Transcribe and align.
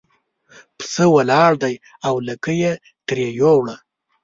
پسه 0.77 1.05
ولاړ 1.15 1.51
دی 1.63 1.75
او 2.07 2.13
لکۍ 2.27 2.57
یې 2.63 2.73
ترې 3.07 3.27
یووړه. 3.39 3.75